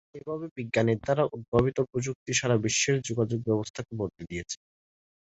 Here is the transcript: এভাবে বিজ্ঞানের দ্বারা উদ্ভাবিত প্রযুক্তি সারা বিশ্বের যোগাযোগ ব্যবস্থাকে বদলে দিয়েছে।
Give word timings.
এভাবে 0.15 0.45
বিজ্ঞানের 0.57 0.99
দ্বারা 1.01 1.23
উদ্ভাবিত 1.35 1.77
প্রযুক্তি 1.89 2.31
সারা 2.33 2.55
বিশ্বের 2.65 2.97
যোগাযোগ 3.07 3.39
ব্যবস্থাকে 3.47 3.91
বদলে 3.99 4.23
দিয়েছে। 4.29 4.57